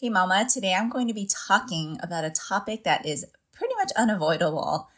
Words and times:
Hey, 0.00 0.08
Mama. 0.08 0.46
Today 0.50 0.72
I'm 0.72 0.88
going 0.88 1.08
to 1.08 1.12
be 1.12 1.26
talking 1.26 1.98
about 2.02 2.24
a 2.24 2.30
topic 2.30 2.84
that 2.84 3.04
is 3.04 3.26
pretty 3.52 3.74
much 3.74 3.92
unavoidable 3.98 4.88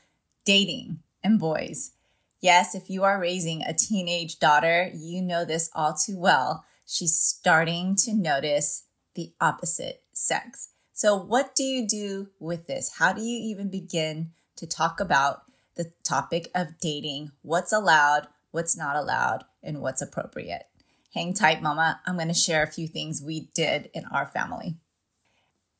dating 0.45 1.01
and 1.25 1.41
boys. 1.41 1.91
Yes, 2.41 2.77
if 2.77 2.89
you 2.89 3.03
are 3.03 3.19
raising 3.19 3.63
a 3.63 3.75
teenage 3.75 4.39
daughter, 4.39 4.93
you 4.95 5.21
know 5.21 5.45
this 5.45 5.71
all 5.75 5.93
too 5.93 6.17
well. 6.17 6.65
She's 6.87 7.19
starting 7.19 7.97
to 7.97 8.15
notice 8.15 8.85
the 9.17 9.33
opposite 9.41 10.05
sex. 10.13 10.69
So, 10.93 11.17
what 11.17 11.57
do 11.57 11.65
you 11.65 11.85
do 11.85 12.29
with 12.39 12.69
this? 12.69 12.99
How 12.99 13.13
do 13.13 13.23
you 13.23 13.41
even 13.51 13.71
begin 13.71 14.31
to 14.55 14.69
talk 14.69 15.01
about 15.01 15.43
the 15.75 15.91
topic 16.05 16.49
of 16.55 16.79
dating? 16.81 17.33
What's 17.43 17.73
allowed, 17.73 18.29
what's 18.53 18.77
not 18.77 18.95
allowed, 18.95 19.47
and 19.65 19.81
what's 19.81 20.01
appropriate? 20.01 20.69
Hang 21.13 21.35
tight, 21.35 21.61
Mama. 21.61 22.01
I'm 22.07 22.15
going 22.15 22.29
to 22.29 22.35
share 22.35 22.63
a 22.63 22.71
few 22.71 22.87
things 22.87 23.21
we 23.21 23.49
did 23.53 23.91
in 23.93 24.05
our 24.05 24.27
family. 24.27 24.77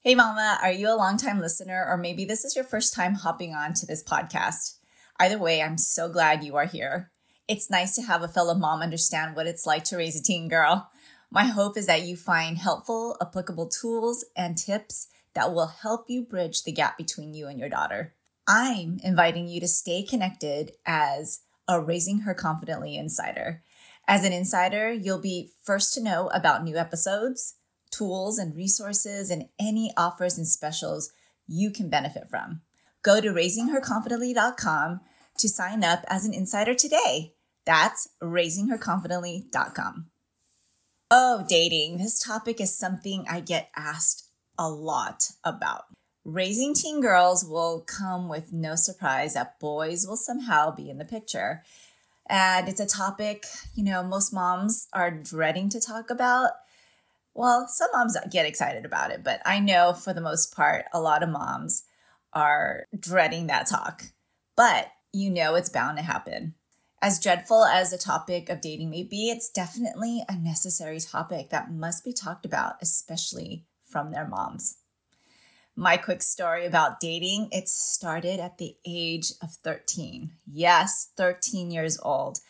Hey, 0.05 0.17
Mama, 0.17 0.59
are 0.61 0.73
you 0.73 0.89
a 0.89 0.99
longtime 0.99 1.39
listener, 1.39 1.87
or 1.89 1.97
maybe 1.97 2.25
this 2.25 2.45
is 2.45 2.57
your 2.57 2.65
first 2.65 2.93
time 2.93 3.15
hopping 3.15 3.55
on 3.55 3.73
to 3.75 3.87
this 3.87 4.03
podcast? 4.03 4.79
Either 5.21 5.39
way, 5.39 5.63
I'm 5.63 5.79
so 5.79 6.09
glad 6.09 6.43
you 6.43 6.57
are 6.57 6.65
here. 6.65 7.13
It's 7.47 7.71
nice 7.71 7.95
to 7.95 8.03
have 8.03 8.21
a 8.21 8.27
fellow 8.27 8.55
mom 8.55 8.83
understand 8.83 9.37
what 9.37 9.47
it's 9.47 9.65
like 9.65 9.85
to 9.85 9.97
raise 9.97 10.19
a 10.19 10.23
teen 10.23 10.49
girl. 10.49 10.91
My 11.31 11.45
hope 11.45 11.77
is 11.79 11.87
that 11.87 12.03
you 12.03 12.17
find 12.17 12.59
helpful, 12.59 13.17
applicable 13.23 13.69
tools 13.69 14.25
and 14.37 14.59
tips 14.59 15.07
that 15.35 15.53
will 15.53 15.69
help 15.69 16.07
you 16.11 16.25
bridge 16.25 16.65
the 16.65 16.73
gap 16.73 16.99
between 16.99 17.33
you 17.33 17.47
and 17.47 17.61
your 17.61 17.69
daughter. 17.69 18.13
I'm 18.49 18.99
inviting 19.05 19.47
you 19.47 19.61
to 19.61 19.69
stay 19.69 20.03
connected 20.03 20.73
as 20.85 21.43
a 21.69 21.81
Raising 21.81 22.23
Her 22.23 22.35
Confidently 22.35 22.97
insider. 22.97 23.63
As 24.09 24.25
an 24.25 24.33
insider, 24.33 24.91
you'll 24.91 25.21
be 25.21 25.53
first 25.63 25.95
to 25.95 26.03
know 26.03 26.27
about 26.35 26.65
new 26.65 26.77
episodes 26.77 27.55
tools 27.93 28.39
and 28.39 28.57
resources 28.57 29.31
and 29.31 29.49
any 29.61 29.93
offers 29.97 30.37
and 30.37 30.49
specials 30.49 31.13
you 31.47 31.71
can 31.71 31.89
benefit 31.89 32.29
from. 32.29 32.63
Go 33.03 33.21
to 33.21 33.29
raisingherconfidently.com 33.29 35.01
to 35.39 35.49
sign 35.49 35.85
up 35.85 36.05
as 36.09 36.25
an 36.25 36.35
insider 36.35 36.75
today. 36.75 37.35
That's 37.65 38.09
raisingherconfidently.com. 38.23 40.07
Oh, 41.11 41.45
dating. 41.49 41.99
This 41.99 42.19
topic 42.19 42.61
is 42.61 42.77
something 42.77 43.27
I 43.29 43.41
get 43.41 43.71
asked 43.77 44.29
a 44.59 44.69
lot 44.71 45.25
about. 45.45 45.85
Raising 46.25 46.75
teen 46.75 47.01
girls 47.01 47.45
will 47.45 47.81
come 47.81 48.29
with 48.29 48.53
no 48.53 48.77
surprise 48.77 49.35
that 49.35 49.59
boys 49.59 50.07
will 50.07 50.17
somehow 50.17 50.75
be 50.75 50.89
in 50.89 50.99
the 50.99 51.05
picture. 51.05 51.63
And 52.29 52.69
it's 52.69 52.81
a 52.81 52.87
topic, 52.87 53.45
you 53.75 53.83
know, 53.85 54.03
most 54.03 54.33
moms 54.33 54.89
are 54.93 55.11
dreading 55.11 55.69
to 55.71 55.81
talk 55.81 56.11
about 56.11 56.53
well, 57.35 57.67
some 57.69 57.91
moms 57.93 58.17
get 58.31 58.47
excited 58.47 58.85
about 58.85 59.11
it, 59.11 59.25
but 59.25 59.41
I 59.45 59.59
know 59.59 59.93
for 59.93 60.13
the 60.13 60.21
most 60.21 60.55
part, 60.55 60.85
a 60.93 61.01
lot 61.01 61.23
of 61.23 61.29
moms 61.31 61.85
are 62.33 62.87
dreading 62.99 63.47
that 63.47 63.67
talk. 63.67 64.05
But 64.57 64.89
you 65.13 65.31
know 65.31 65.55
it's 65.55 65.69
bound 65.69 65.99
to 65.99 66.03
happen. 66.03 66.55
As 67.01 67.19
dreadful 67.19 67.65
as 67.65 67.91
the 67.91 67.99
topic 67.99 68.49
of 68.49 68.61
dating 68.61 68.91
may 68.91 69.03
be, 69.03 69.29
it's 69.29 69.51
definitely 69.51 70.23
a 70.29 70.37
necessary 70.37 71.01
topic 71.01 71.51
that 71.51 71.73
must 71.73 72.05
be 72.05 72.13
talked 72.13 72.47
about, 72.47 72.77
especially 72.81 73.65
from 73.85 74.13
their 74.13 74.27
moms. 74.27 74.77
My 75.75 75.97
quick 75.97 76.23
story 76.23 76.67
about 76.67 77.01
dating, 77.01 77.49
it 77.51 77.69
started 77.69 78.39
at 78.39 78.59
the 78.59 78.77
age 78.87 79.33
of 79.43 79.51
13. 79.65 80.33
Yes, 80.47 81.09
13 81.17 81.71
years 81.71 81.99
old. 82.03 82.41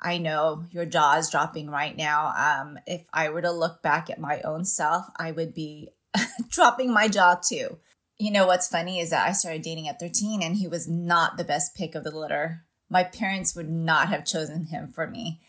I 0.00 0.18
know 0.18 0.64
your 0.70 0.84
jaw 0.84 1.16
is 1.16 1.30
dropping 1.30 1.70
right 1.70 1.96
now. 1.96 2.32
Um, 2.36 2.78
if 2.86 3.06
I 3.12 3.30
were 3.30 3.42
to 3.42 3.50
look 3.50 3.82
back 3.82 4.08
at 4.08 4.20
my 4.20 4.40
own 4.42 4.64
self, 4.64 5.06
I 5.16 5.32
would 5.32 5.54
be 5.54 5.90
dropping 6.50 6.92
my 6.92 7.08
jaw 7.08 7.34
too. 7.34 7.78
You 8.18 8.30
know 8.30 8.46
what's 8.46 8.68
funny 8.68 9.00
is 9.00 9.10
that 9.10 9.28
I 9.28 9.32
started 9.32 9.62
dating 9.62 9.88
at 9.88 10.00
13 10.00 10.42
and 10.42 10.56
he 10.56 10.68
was 10.68 10.88
not 10.88 11.36
the 11.36 11.44
best 11.44 11.74
pick 11.74 11.94
of 11.94 12.04
the 12.04 12.16
litter. 12.16 12.64
My 12.88 13.04
parents 13.04 13.54
would 13.54 13.68
not 13.68 14.08
have 14.08 14.24
chosen 14.24 14.66
him 14.66 14.88
for 14.88 15.06
me. 15.06 15.40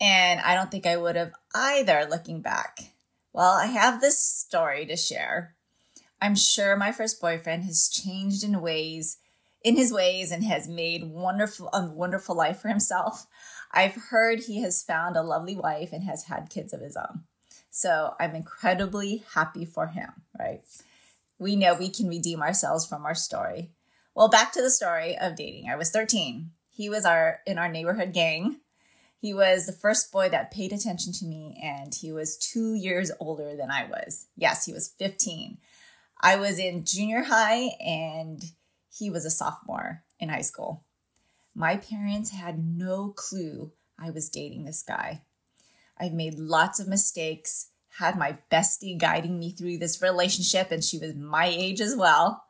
And 0.00 0.40
I 0.40 0.54
don't 0.54 0.70
think 0.70 0.86
I 0.86 0.96
would 0.96 1.16
have 1.16 1.32
either 1.54 2.06
looking 2.08 2.42
back. 2.42 2.78
Well, 3.32 3.52
I 3.52 3.66
have 3.66 4.00
this 4.00 4.18
story 4.18 4.86
to 4.86 4.96
share. 4.96 5.54
I'm 6.20 6.34
sure 6.34 6.76
my 6.76 6.92
first 6.92 7.20
boyfriend 7.20 7.64
has 7.64 7.88
changed 7.88 8.42
in 8.42 8.60
ways 8.60 9.18
in 9.66 9.76
his 9.76 9.92
ways 9.92 10.30
and 10.30 10.44
has 10.44 10.68
made 10.68 11.10
wonderful 11.10 11.68
a 11.72 11.84
wonderful 11.84 12.36
life 12.36 12.60
for 12.60 12.68
himself. 12.68 13.26
I've 13.72 13.96
heard 14.10 14.38
he 14.38 14.62
has 14.62 14.84
found 14.84 15.16
a 15.16 15.22
lovely 15.22 15.56
wife 15.56 15.92
and 15.92 16.04
has 16.04 16.26
had 16.26 16.50
kids 16.50 16.72
of 16.72 16.80
his 16.80 16.96
own. 16.96 17.24
So 17.68 18.14
I'm 18.20 18.36
incredibly 18.36 19.24
happy 19.34 19.64
for 19.64 19.88
him, 19.88 20.10
right? 20.38 20.62
We 21.40 21.56
know 21.56 21.74
we 21.74 21.90
can 21.90 22.06
redeem 22.06 22.42
ourselves 22.42 22.86
from 22.86 23.04
our 23.04 23.16
story. 23.16 23.72
Well, 24.14 24.28
back 24.28 24.52
to 24.52 24.62
the 24.62 24.70
story 24.70 25.18
of 25.18 25.34
dating. 25.34 25.68
I 25.68 25.74
was 25.74 25.90
13. 25.90 26.52
He 26.70 26.88
was 26.88 27.04
our 27.04 27.40
in 27.44 27.58
our 27.58 27.68
neighborhood 27.68 28.12
gang. 28.12 28.60
He 29.18 29.34
was 29.34 29.66
the 29.66 29.72
first 29.72 30.12
boy 30.12 30.28
that 30.28 30.52
paid 30.52 30.72
attention 30.72 31.12
to 31.14 31.26
me 31.26 31.60
and 31.60 31.92
he 31.92 32.12
was 32.12 32.38
2 32.38 32.74
years 32.74 33.10
older 33.18 33.56
than 33.56 33.72
I 33.72 33.88
was. 33.88 34.26
Yes, 34.36 34.64
he 34.64 34.72
was 34.72 34.94
15. 34.96 35.58
I 36.20 36.36
was 36.36 36.60
in 36.60 36.84
junior 36.84 37.24
high 37.24 37.70
and 37.80 38.44
he 38.98 39.10
was 39.10 39.24
a 39.24 39.30
sophomore 39.30 40.02
in 40.18 40.28
high 40.28 40.42
school. 40.42 40.84
My 41.54 41.76
parents 41.76 42.30
had 42.30 42.58
no 42.58 43.12
clue 43.16 43.72
I 43.98 44.10
was 44.10 44.28
dating 44.28 44.64
this 44.64 44.82
guy. 44.82 45.22
I've 45.98 46.12
made 46.12 46.38
lots 46.38 46.78
of 46.78 46.88
mistakes, 46.88 47.68
had 47.98 48.18
my 48.18 48.38
bestie 48.50 48.98
guiding 48.98 49.38
me 49.38 49.52
through 49.52 49.78
this 49.78 50.02
relationship, 50.02 50.70
and 50.70 50.84
she 50.84 50.98
was 50.98 51.14
my 51.14 51.46
age 51.46 51.80
as 51.80 51.96
well. 51.96 52.44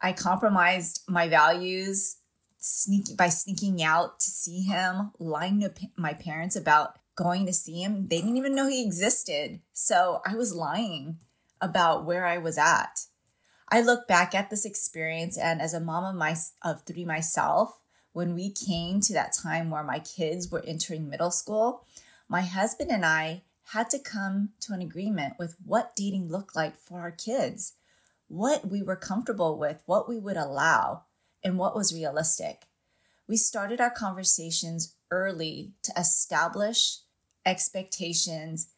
I 0.00 0.12
compromised 0.12 1.02
my 1.08 1.28
values 1.28 2.16
sneak, 2.58 3.16
by 3.16 3.28
sneaking 3.28 3.82
out 3.82 4.20
to 4.20 4.30
see 4.30 4.62
him, 4.62 5.10
lying 5.18 5.60
to 5.60 5.72
my 5.96 6.12
parents 6.12 6.56
about 6.56 6.98
going 7.16 7.46
to 7.46 7.52
see 7.52 7.82
him. 7.82 8.06
They 8.06 8.20
didn't 8.20 8.36
even 8.36 8.54
know 8.54 8.68
he 8.68 8.84
existed. 8.84 9.60
So 9.72 10.22
I 10.24 10.36
was 10.36 10.54
lying 10.54 11.18
about 11.60 12.04
where 12.04 12.26
I 12.26 12.38
was 12.38 12.56
at. 12.56 13.06
I 13.74 13.80
look 13.80 14.06
back 14.06 14.34
at 14.34 14.50
this 14.50 14.66
experience 14.66 15.38
and 15.38 15.62
as 15.62 15.72
a 15.72 15.80
mom 15.80 16.04
of 16.04 16.14
my 16.14 16.36
of 16.60 16.82
three 16.82 17.06
myself, 17.06 17.78
when 18.12 18.34
we 18.34 18.50
came 18.50 19.00
to 19.00 19.14
that 19.14 19.32
time 19.32 19.70
where 19.70 19.82
my 19.82 19.98
kids 19.98 20.50
were 20.50 20.62
entering 20.66 21.08
middle 21.08 21.30
school, 21.30 21.86
my 22.28 22.42
husband 22.42 22.90
and 22.90 23.02
I 23.02 23.44
had 23.72 23.88
to 23.88 23.98
come 23.98 24.50
to 24.60 24.74
an 24.74 24.82
agreement 24.82 25.36
with 25.38 25.56
what 25.64 25.96
dating 25.96 26.28
looked 26.28 26.54
like 26.54 26.76
for 26.76 27.00
our 27.00 27.10
kids, 27.10 27.72
what 28.28 28.70
we 28.70 28.82
were 28.82 28.94
comfortable 28.94 29.58
with, 29.58 29.82
what 29.86 30.06
we 30.06 30.18
would 30.18 30.36
allow, 30.36 31.04
and 31.42 31.58
what 31.58 31.74
was 31.74 31.94
realistic. 31.94 32.66
We 33.26 33.38
started 33.38 33.80
our 33.80 33.90
conversations 33.90 34.96
early 35.10 35.72
to 35.84 35.94
establish 35.96 36.98
expectations 37.46 38.68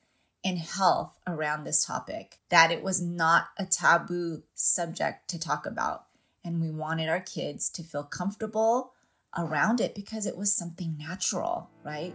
and 0.45 0.59
health 0.59 1.19
around 1.27 1.65
this 1.65 1.85
topic, 1.85 2.41
that 2.51 2.71
it 2.71 2.83
was 2.83 3.01
not 3.01 3.47
a 3.59 3.65
taboo 3.65 4.43
subject 4.55 5.29
to 5.31 5.39
talk 5.39 5.65
about. 5.65 6.05
And 6.45 6.61
we 6.61 6.71
wanted 6.71 7.09
our 7.09 7.21
kids 7.21 7.71
to 7.71 7.83
feel 7.83 8.05
comfortable 8.05 8.93
around 9.37 9.81
it 9.81 9.95
because 9.95 10.27
it 10.27 10.37
was 10.37 10.55
something 10.55 10.97
natural, 10.99 11.71
right? 11.83 12.15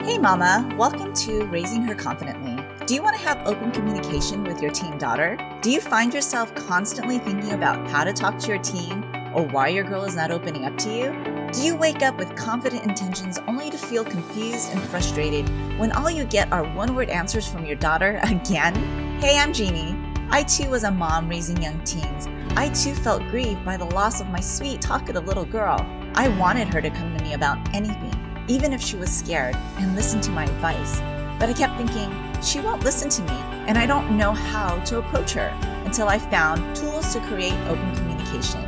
Hey, 0.00 0.18
Mama, 0.18 0.74
welcome 0.78 1.12
to 1.14 1.44
Raising 1.44 1.82
Her 1.82 1.94
Confidently. 1.94 2.56
Do 2.86 2.94
you 2.94 3.02
want 3.02 3.16
to 3.16 3.22
have 3.22 3.46
open 3.46 3.70
communication 3.70 4.42
with 4.42 4.60
your 4.60 4.72
teen 4.72 4.96
daughter? 4.98 5.38
Do 5.60 5.70
you 5.70 5.80
find 5.80 6.12
yourself 6.12 6.52
constantly 6.54 7.18
thinking 7.18 7.52
about 7.52 7.86
how 7.88 8.02
to 8.02 8.12
talk 8.12 8.38
to 8.38 8.48
your 8.48 8.58
teen 8.58 9.04
or 9.34 9.46
why 9.46 9.68
your 9.68 9.84
girl 9.84 10.04
is 10.04 10.16
not 10.16 10.30
opening 10.30 10.64
up 10.64 10.76
to 10.78 10.90
you? 10.90 11.31
Do 11.52 11.62
you 11.62 11.76
wake 11.76 12.00
up 12.00 12.16
with 12.16 12.34
confident 12.34 12.84
intentions 12.84 13.38
only 13.46 13.68
to 13.68 13.76
feel 13.76 14.04
confused 14.04 14.72
and 14.72 14.80
frustrated 14.80 15.46
when 15.78 15.92
all 15.92 16.10
you 16.10 16.24
get 16.24 16.50
are 16.50 16.64
one 16.74 16.94
word 16.94 17.10
answers 17.10 17.46
from 17.46 17.66
your 17.66 17.76
daughter 17.76 18.18
again? 18.24 18.74
Hey, 19.20 19.38
I'm 19.38 19.52
Jeannie. 19.52 19.94
I 20.30 20.44
too 20.44 20.70
was 20.70 20.84
a 20.84 20.90
mom 20.90 21.28
raising 21.28 21.62
young 21.62 21.78
teens. 21.84 22.26
I 22.56 22.70
too 22.70 22.94
felt 22.94 23.28
grieved 23.28 23.66
by 23.66 23.76
the 23.76 23.84
loss 23.84 24.22
of 24.22 24.30
my 24.30 24.40
sweet, 24.40 24.80
talkative 24.80 25.26
little 25.26 25.44
girl. 25.44 25.84
I 26.14 26.28
wanted 26.38 26.72
her 26.72 26.80
to 26.80 26.88
come 26.88 27.14
to 27.18 27.22
me 27.22 27.34
about 27.34 27.58
anything, 27.74 28.14
even 28.48 28.72
if 28.72 28.80
she 28.80 28.96
was 28.96 29.14
scared, 29.14 29.54
and 29.76 29.94
listen 29.94 30.22
to 30.22 30.30
my 30.30 30.44
advice. 30.44 31.00
But 31.38 31.50
I 31.50 31.52
kept 31.52 31.76
thinking, 31.76 32.10
she 32.42 32.60
won't 32.60 32.82
listen 32.82 33.10
to 33.10 33.22
me, 33.24 33.38
and 33.68 33.76
I 33.76 33.84
don't 33.84 34.16
know 34.16 34.32
how 34.32 34.78
to 34.84 35.00
approach 35.00 35.32
her 35.32 35.48
until 35.84 36.08
I 36.08 36.18
found 36.18 36.74
tools 36.74 37.12
to 37.12 37.20
create 37.20 37.58
open 37.68 37.94
communication. 37.94 38.64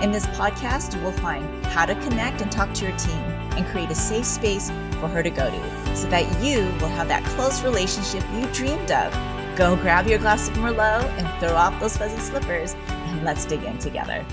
In 0.00 0.12
this 0.12 0.26
podcast, 0.26 0.94
you 0.94 1.02
will 1.02 1.10
find 1.10 1.57
how 1.68 1.86
to 1.86 1.94
connect 1.96 2.40
and 2.40 2.50
talk 2.50 2.72
to 2.74 2.86
your 2.86 2.96
team 2.96 3.18
and 3.56 3.66
create 3.66 3.90
a 3.90 3.94
safe 3.94 4.24
space 4.24 4.70
for 5.00 5.08
her 5.08 5.22
to 5.22 5.30
go 5.30 5.50
to 5.50 5.96
so 5.96 6.08
that 6.08 6.24
you 6.42 6.60
will 6.80 6.88
have 6.88 7.08
that 7.08 7.24
close 7.24 7.62
relationship 7.62 8.22
you 8.34 8.46
dreamed 8.52 8.90
of. 8.90 9.12
Go 9.56 9.76
grab 9.76 10.06
your 10.06 10.18
glass 10.18 10.48
of 10.48 10.54
Merlot 10.54 11.04
and 11.18 11.40
throw 11.40 11.54
off 11.54 11.78
those 11.80 11.96
fuzzy 11.96 12.18
slippers, 12.18 12.74
and 12.74 13.24
let's 13.24 13.44
dig 13.44 13.62
in 13.64 13.78
together. 13.78 14.24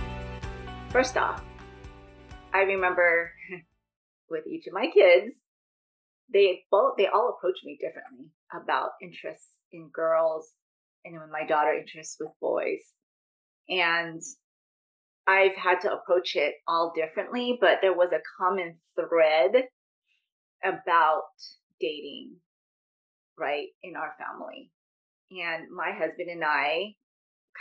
First 0.89 1.17
off, 1.17 1.43
I 2.53 2.61
remember 2.61 3.31
with 4.29 4.47
each 4.47 4.67
of 4.67 4.73
my 4.73 4.87
kids, 4.93 5.33
they 6.31 6.63
both 6.71 6.97
they 6.97 7.07
all 7.07 7.35
approach 7.37 7.57
me 7.63 7.77
differently 7.79 8.27
about 8.53 8.91
interests 9.01 9.57
in 9.71 9.89
girls 9.93 10.53
and 11.05 11.15
my 11.31 11.45
daughter 11.45 11.73
interests 11.73 12.17
with 12.19 12.31
boys. 12.41 12.81
And 13.69 14.21
I've 15.27 15.55
had 15.55 15.81
to 15.81 15.91
approach 15.91 16.35
it 16.35 16.55
all 16.67 16.93
differently, 16.95 17.57
but 17.59 17.79
there 17.81 17.95
was 17.95 18.11
a 18.11 18.21
common 18.37 18.77
thread 18.95 19.63
about 20.63 21.23
dating, 21.79 22.35
right, 23.37 23.67
in 23.83 23.95
our 23.95 24.13
family. 24.19 24.71
And 25.31 25.71
my 25.75 25.91
husband 25.91 26.29
and 26.29 26.43
I, 26.43 26.95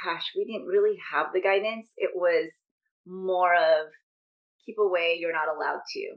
gosh, 0.05 0.33
we 0.37 0.45
didn't 0.45 0.67
really 0.67 0.99
have 1.13 1.29
the 1.33 1.41
guidance. 1.41 1.89
It 1.97 2.11
was 2.15 2.51
more 3.07 3.55
of 3.55 3.87
keep 4.65 4.77
away, 4.79 5.17
you're 5.19 5.33
not 5.33 5.49
allowed 5.49 5.83
to. 5.93 6.17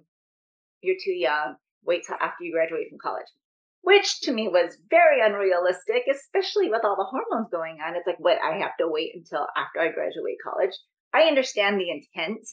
You're 0.81 0.99
too 1.03 1.11
young. 1.11 1.55
Wait 1.85 2.03
till 2.05 2.17
after 2.19 2.43
you 2.43 2.53
graduate 2.53 2.89
from 2.89 2.99
college. 2.99 3.27
Which 3.81 4.19
to 4.21 4.33
me 4.33 4.47
was 4.47 4.77
very 4.89 5.21
unrealistic, 5.21 6.03
especially 6.11 6.69
with 6.69 6.83
all 6.83 6.97
the 6.97 7.07
hormones 7.07 7.49
going 7.51 7.77
on. 7.85 7.95
It's 7.95 8.07
like, 8.07 8.19
what, 8.19 8.37
I 8.43 8.57
have 8.59 8.75
to 8.79 8.87
wait 8.87 9.11
until 9.15 9.47
after 9.55 9.79
I 9.79 9.91
graduate 9.91 10.37
college. 10.43 10.75
I 11.13 11.23
understand 11.23 11.79
the 11.79 11.89
intent 11.89 12.45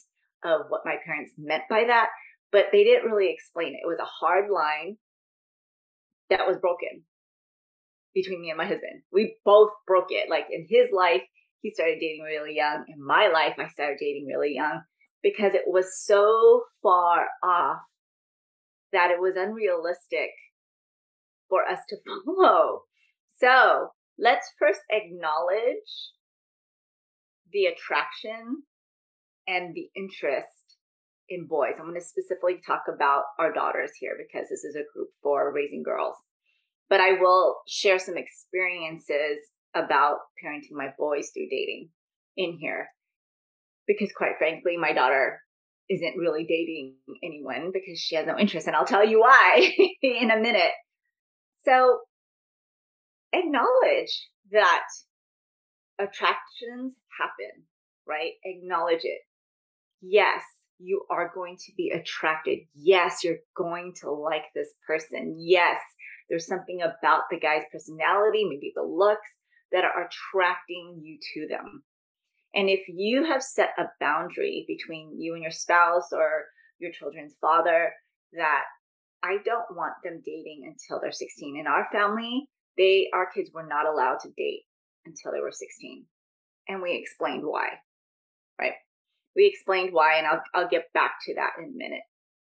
of 0.43 0.67
what 0.69 0.85
my 0.85 0.95
parents 1.05 1.31
meant 1.37 1.63
by 1.69 1.85
that, 1.87 2.07
but 2.51 2.67
they 2.71 2.83
didn't 2.83 3.09
really 3.09 3.31
explain 3.31 3.73
it. 3.73 3.81
It 3.83 3.87
was 3.87 3.99
a 3.99 4.05
hard 4.05 4.49
line 4.49 4.97
that 6.29 6.47
was 6.47 6.57
broken 6.57 7.03
between 8.13 8.41
me 8.41 8.49
and 8.49 8.57
my 8.57 8.65
husband. 8.65 9.03
We 9.11 9.35
both 9.43 9.71
broke 9.85 10.07
it. 10.09 10.29
Like 10.29 10.45
in 10.49 10.65
his 10.69 10.89
life, 10.93 11.21
he 11.61 11.71
started 11.71 11.99
dating 11.99 12.23
really 12.23 12.55
young. 12.55 12.85
In 12.87 13.03
my 13.03 13.27
life, 13.27 13.55
I 13.59 13.67
started 13.69 13.97
dating 13.99 14.27
really 14.27 14.53
young 14.55 14.81
because 15.21 15.53
it 15.53 15.63
was 15.65 15.99
so 16.05 16.63
far 16.81 17.27
off 17.43 17.79
that 18.93 19.11
it 19.11 19.19
was 19.19 19.35
unrealistic 19.35 20.29
for 21.49 21.67
us 21.67 21.79
to 21.89 21.97
follow. 22.25 22.83
So 23.39 23.89
let's 24.17 24.51
first 24.59 24.81
acknowledge 24.89 26.13
the 27.55 27.65
attraction 27.71 28.63
and 29.47 29.73
the 29.73 29.87
interest 29.95 30.75
in 31.29 31.47
boys. 31.47 31.73
I'm 31.79 31.87
going 31.87 31.99
to 31.99 32.05
specifically 32.05 32.59
talk 32.67 32.83
about 32.93 33.23
our 33.39 33.53
daughters 33.53 33.91
here 33.97 34.15
because 34.17 34.49
this 34.49 34.65
is 34.65 34.75
a 34.75 34.83
group 34.93 35.09
for 35.23 35.53
raising 35.53 35.81
girls. 35.81 36.15
But 36.89 36.99
I 36.99 37.13
will 37.13 37.55
share 37.67 37.97
some 37.97 38.15
experiences 38.17 39.39
about 39.73 40.17
parenting 40.43 40.73
my 40.75 40.89
boys 40.99 41.31
through 41.33 41.47
dating 41.49 41.89
in 42.35 42.57
here. 42.59 42.89
Because 43.87 44.11
quite 44.15 44.37
frankly, 44.37 44.77
my 44.77 44.91
daughter 44.91 45.39
isn't 45.89 46.17
really 46.17 46.45
dating 46.45 46.95
anyone 47.23 47.71
because 47.73 47.99
she 47.99 48.15
has 48.15 48.27
no 48.27 48.37
interest. 48.37 48.67
And 48.67 48.75
I'll 48.75 48.85
tell 48.85 49.07
you 49.07 49.21
why 49.21 49.71
in 50.01 50.29
a 50.29 50.39
minute. 50.39 50.73
So 51.63 51.99
acknowledge 53.33 54.27
that 54.51 54.83
attractions 55.99 56.95
happen, 57.19 57.63
right? 58.07 58.33
Acknowledge 58.43 59.03
it. 59.03 59.21
Yes, 60.01 60.41
you 60.79 61.05
are 61.09 61.31
going 61.33 61.57
to 61.57 61.71
be 61.77 61.91
attracted. 61.91 62.59
Yes, 62.73 63.23
you're 63.23 63.39
going 63.55 63.93
to 64.01 64.11
like 64.11 64.45
this 64.53 64.73
person. 64.85 65.35
Yes, 65.39 65.79
there's 66.29 66.47
something 66.47 66.81
about 66.81 67.23
the 67.29 67.39
guy's 67.39 67.63
personality, 67.71 68.45
maybe 68.45 68.73
the 68.75 68.83
looks 68.83 69.29
that 69.71 69.83
are 69.83 70.07
attracting 70.07 70.99
you 71.01 71.17
to 71.33 71.47
them. 71.47 71.83
And 72.53 72.69
if 72.69 72.81
you 72.87 73.25
have 73.25 73.43
set 73.43 73.73
a 73.77 73.85
boundary 73.99 74.65
between 74.67 75.19
you 75.19 75.33
and 75.33 75.43
your 75.43 75.51
spouse 75.51 76.09
or 76.11 76.45
your 76.79 76.91
children's 76.91 77.35
father 77.41 77.91
that 78.33 78.63
I 79.23 79.37
don't 79.43 79.75
want 79.75 79.93
them 80.03 80.21
dating 80.25 80.63
until 80.65 81.01
they're 81.01 81.11
16. 81.11 81.57
In 81.57 81.67
our 81.67 81.87
family, 81.91 82.47
they 82.77 83.09
our 83.13 83.29
kids 83.31 83.49
were 83.53 83.65
not 83.65 83.85
allowed 83.85 84.19
to 84.21 84.29
date 84.37 84.63
until 85.05 85.31
they 85.31 85.39
were 85.39 85.51
16. 85.51 86.05
And 86.67 86.81
we 86.81 86.95
explained 86.95 87.43
why. 87.45 87.67
Right? 88.59 88.73
We 89.35 89.47
explained 89.47 89.93
why 89.93 90.17
and 90.17 90.27
I'll 90.27 90.41
I'll 90.53 90.69
get 90.69 90.93
back 90.93 91.17
to 91.25 91.35
that 91.35 91.51
in 91.59 91.65
a 91.65 91.77
minute. 91.77 92.03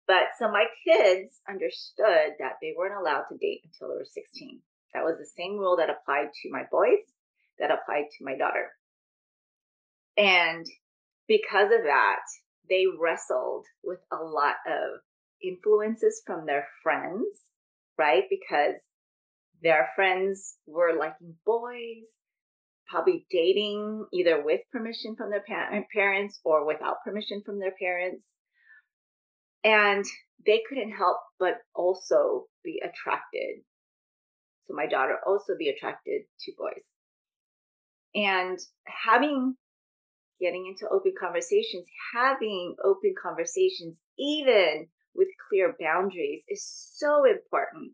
But 0.06 0.36
so 0.38 0.50
my 0.50 0.66
kids 0.86 1.40
understood 1.48 2.36
that 2.38 2.58
they 2.62 2.74
weren't 2.76 3.00
allowed 3.00 3.24
to 3.28 3.38
date 3.38 3.62
until 3.64 3.88
they 3.88 3.98
were 3.98 4.06
16. 4.08 4.60
That 4.94 5.04
was 5.04 5.16
the 5.18 5.26
same 5.26 5.58
rule 5.58 5.76
that 5.76 5.90
applied 5.90 6.28
to 6.42 6.50
my 6.50 6.62
boys, 6.70 7.02
that 7.58 7.70
applied 7.70 8.06
to 8.16 8.24
my 8.24 8.36
daughter. 8.36 8.70
And 10.16 10.64
because 11.26 11.72
of 11.72 11.84
that, 11.84 12.22
they 12.68 12.84
wrestled 12.98 13.66
with 13.82 13.98
a 14.12 14.22
lot 14.22 14.56
of 14.66 15.00
influences 15.42 16.22
from 16.24 16.46
their 16.46 16.66
friends, 16.82 17.26
right? 17.98 18.24
Because 18.30 18.80
their 19.62 19.90
friends 19.96 20.56
were 20.66 20.96
liking 20.98 21.34
boys, 21.44 22.06
probably 22.88 23.26
dating 23.30 24.06
either 24.12 24.42
with 24.42 24.60
permission 24.72 25.16
from 25.16 25.30
their 25.30 25.44
eh, 25.48 25.80
parents 25.92 26.40
or 26.44 26.66
without 26.66 27.02
permission 27.04 27.42
from 27.44 27.58
their 27.58 27.74
parents. 27.80 28.24
And 29.64 30.04
they 30.46 30.62
couldn't 30.68 30.92
help 30.92 31.18
but 31.38 31.54
also 31.74 32.44
be 32.64 32.80
attracted. 32.84 33.62
So 34.66 34.74
my 34.74 34.86
daughter 34.86 35.18
also 35.26 35.54
be 35.58 35.68
attracted 35.68 36.22
to 36.40 36.52
boys. 36.58 36.82
And 38.14 38.58
having 38.86 39.56
getting 40.40 40.66
into 40.66 40.92
open 40.92 41.12
conversations, 41.18 41.86
having 42.14 42.74
open 42.84 43.14
conversations, 43.20 43.98
even 44.18 44.86
with 45.14 45.28
clear 45.48 45.74
boundaries, 45.80 46.42
is 46.48 46.64
so 46.64 47.24
important, 47.24 47.92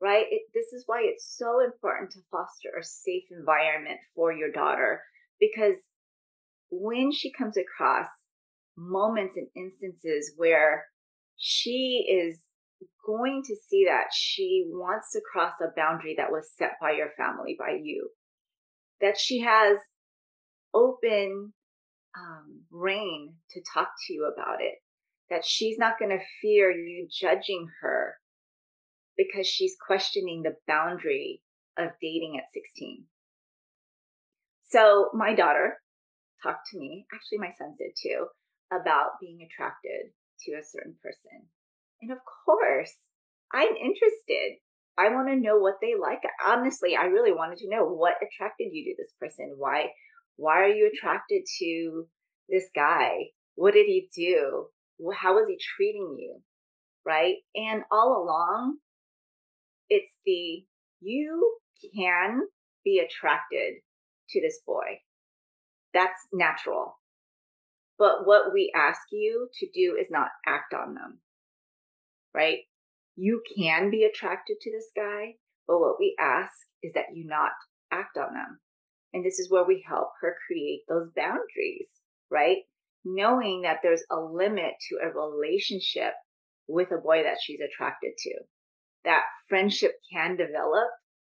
right? 0.00 0.24
It, 0.30 0.42
this 0.54 0.72
is 0.72 0.84
why 0.86 1.02
it's 1.04 1.36
so 1.36 1.60
important 1.60 2.10
to 2.12 2.20
foster 2.30 2.70
a 2.78 2.84
safe 2.84 3.24
environment 3.30 3.98
for 4.14 4.32
your 4.32 4.50
daughter 4.50 5.02
because 5.38 5.76
when 6.70 7.12
she 7.12 7.32
comes 7.32 7.56
across 7.56 8.06
moments 8.76 9.36
and 9.36 9.48
instances 9.56 10.32
where 10.36 10.86
she 11.36 12.06
is 12.08 12.44
going 13.04 13.42
to 13.46 13.56
see 13.68 13.84
that 13.86 14.06
she 14.12 14.64
wants 14.68 15.12
to 15.12 15.20
cross 15.32 15.52
a 15.60 15.74
boundary 15.76 16.14
that 16.16 16.30
was 16.30 16.50
set 16.56 16.72
by 16.80 16.92
your 16.92 17.10
family, 17.16 17.56
by 17.58 17.78
you, 17.82 18.08
that 19.00 19.18
she 19.18 19.40
has 19.40 19.78
open 20.72 21.52
um, 22.16 22.62
rein 22.70 23.34
to 23.50 23.60
talk 23.74 23.88
to 24.06 24.12
you 24.12 24.30
about 24.32 24.60
it, 24.60 24.74
that 25.28 25.44
she's 25.44 25.78
not 25.78 25.98
going 25.98 26.10
to 26.10 26.24
fear 26.40 26.70
you 26.70 27.08
judging 27.10 27.68
her 27.80 28.14
because 29.20 29.46
she's 29.46 29.76
questioning 29.86 30.42
the 30.42 30.56
boundary 30.66 31.42
of 31.78 31.90
dating 32.00 32.38
at 32.38 32.52
16. 32.52 33.04
So 34.68 35.10
my 35.12 35.34
daughter 35.34 35.76
talked 36.42 36.68
to 36.70 36.78
me, 36.78 37.06
actually, 37.12 37.38
my 37.38 37.52
son 37.58 37.74
did 37.76 37.92
too, 38.00 38.26
about 38.72 39.20
being 39.20 39.40
attracted 39.44 40.12
to 40.46 40.52
a 40.52 40.64
certain 40.64 40.94
person. 41.02 41.44
And 42.00 42.12
of 42.12 42.18
course, 42.46 42.94
I'm 43.52 43.76
interested. 43.76 44.56
I 44.96 45.10
want 45.10 45.28
to 45.28 45.36
know 45.36 45.58
what 45.58 45.80
they 45.82 45.94
like. 46.00 46.20
Honestly, 46.44 46.96
I 46.96 47.04
really 47.04 47.32
wanted 47.32 47.58
to 47.58 47.68
know 47.68 47.84
what 47.84 48.14
attracted 48.22 48.70
you 48.72 48.84
to 48.84 49.02
this 49.02 49.12
person. 49.20 49.54
Why 49.56 49.88
why 50.36 50.62
are 50.62 50.68
you 50.68 50.90
attracted 50.90 51.42
to 51.58 52.06
this 52.48 52.64
guy? 52.74 53.12
What 53.56 53.74
did 53.74 53.84
he 53.84 54.08
do? 54.16 54.68
How 55.14 55.34
was 55.34 55.48
he 55.48 55.58
treating 55.76 56.16
you? 56.18 56.40
Right? 57.04 57.36
And 57.54 57.82
all 57.90 58.24
along, 58.24 58.78
it's 59.90 60.12
the 60.24 60.64
you 61.00 61.56
can 61.94 62.40
be 62.84 62.98
attracted 63.04 63.74
to 64.30 64.40
this 64.40 64.60
boy. 64.66 65.00
That's 65.92 66.20
natural. 66.32 66.96
But 67.98 68.24
what 68.26 68.54
we 68.54 68.72
ask 68.74 69.00
you 69.10 69.48
to 69.58 69.66
do 69.74 69.98
is 70.00 70.10
not 70.10 70.28
act 70.46 70.72
on 70.72 70.94
them. 70.94 71.20
Right? 72.32 72.60
You 73.16 73.42
can 73.56 73.90
be 73.90 74.04
attracted 74.04 74.56
to 74.60 74.70
this 74.70 74.90
guy, 74.96 75.34
but 75.66 75.80
what 75.80 75.96
we 75.98 76.16
ask 76.18 76.52
is 76.82 76.92
that 76.94 77.12
you 77.12 77.26
not 77.26 77.50
act 77.90 78.16
on 78.16 78.32
them. 78.32 78.60
And 79.12 79.24
this 79.24 79.38
is 79.38 79.50
where 79.50 79.64
we 79.64 79.84
help 79.86 80.10
her 80.20 80.36
create 80.46 80.82
those 80.88 81.10
boundaries, 81.14 81.88
right? 82.30 82.58
Knowing 83.04 83.62
that 83.62 83.78
there's 83.82 84.04
a 84.10 84.16
limit 84.16 84.74
to 84.88 84.98
a 85.02 85.10
relationship 85.10 86.14
with 86.68 86.92
a 86.92 86.98
boy 86.98 87.24
that 87.24 87.38
she's 87.42 87.60
attracted 87.60 88.12
to. 88.18 88.34
That 89.04 89.22
friendship 89.48 89.92
can 90.12 90.36
develop 90.36 90.88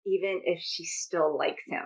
even 0.06 0.42
if 0.44 0.61
she 0.62 0.85
still 0.85 1.37
likes 1.37 1.64
him. 1.66 1.85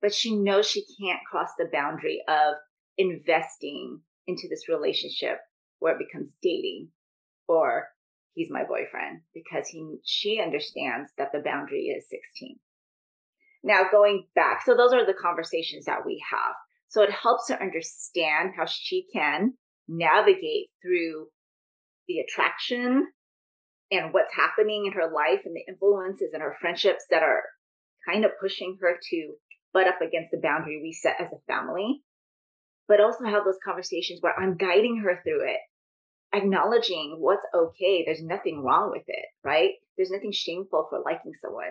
But 0.00 0.14
she 0.14 0.34
knows 0.36 0.66
she 0.66 0.84
can't 1.00 1.20
cross 1.30 1.50
the 1.58 1.68
boundary 1.70 2.22
of 2.26 2.54
investing 2.96 4.00
into 4.26 4.48
this 4.48 4.68
relationship 4.68 5.38
where 5.78 5.94
it 5.94 6.06
becomes 6.06 6.32
dating 6.42 6.88
or 7.48 7.88
he's 8.34 8.50
my 8.50 8.64
boyfriend 8.64 9.20
because 9.34 9.68
he 9.68 9.98
she 10.04 10.40
understands 10.40 11.10
that 11.18 11.32
the 11.32 11.42
boundary 11.44 11.84
is 11.86 12.08
16 12.08 12.58
now, 13.62 13.82
going 13.90 14.26
back, 14.34 14.62
so 14.64 14.74
those 14.74 14.92
are 14.92 15.04
the 15.04 15.14
conversations 15.14 15.84
that 15.84 16.06
we 16.06 16.22
have. 16.30 16.54
So 16.88 17.02
it 17.02 17.10
helps 17.10 17.48
her 17.48 17.60
understand 17.60 18.52
how 18.56 18.64
she 18.66 19.06
can 19.12 19.54
navigate 19.86 20.70
through 20.82 21.28
the 22.08 22.20
attraction 22.20 23.06
and 23.90 24.12
what's 24.12 24.34
happening 24.34 24.86
in 24.86 24.92
her 24.92 25.10
life 25.12 25.40
and 25.44 25.54
the 25.54 25.64
influences 25.66 26.30
and 26.32 26.42
her 26.42 26.56
friendships 26.60 27.04
that 27.10 27.22
are 27.22 27.42
kind 28.08 28.24
of 28.24 28.30
pushing 28.40 28.78
her 28.80 28.98
to 29.10 29.34
butt 29.72 29.86
up 29.86 30.00
against 30.00 30.30
the 30.30 30.40
boundary 30.42 30.80
we 30.82 30.92
set 30.92 31.16
as 31.20 31.28
a 31.32 31.52
family, 31.52 32.02
but 32.88 33.00
also 33.00 33.24
have 33.24 33.44
those 33.44 33.58
conversations 33.64 34.20
where 34.20 34.38
I'm 34.38 34.56
guiding 34.56 35.02
her 35.04 35.20
through 35.22 35.48
it, 35.48 35.60
acknowledging 36.32 37.16
what's 37.18 37.46
okay. 37.54 38.04
There's 38.04 38.22
nothing 38.22 38.62
wrong 38.62 38.90
with 38.90 39.04
it, 39.06 39.26
right? 39.44 39.70
There's 39.96 40.10
nothing 40.10 40.32
shameful 40.32 40.86
for 40.88 41.00
liking 41.04 41.32
someone. 41.40 41.70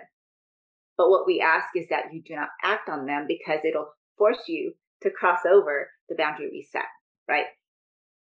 But 0.96 1.10
what 1.10 1.26
we 1.26 1.40
ask 1.40 1.68
is 1.74 1.88
that 1.88 2.12
you 2.12 2.22
do 2.22 2.36
not 2.36 2.48
act 2.62 2.88
on 2.88 3.06
them 3.06 3.24
because 3.26 3.60
it'll 3.64 3.92
force 4.18 4.42
you 4.48 4.74
to 5.02 5.10
cross 5.10 5.40
over 5.50 5.88
the 6.08 6.14
boundary 6.14 6.48
we 6.50 6.66
set, 6.70 6.84
right? 7.26 7.46